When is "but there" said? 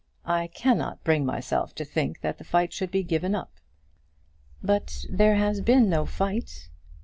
4.63-5.35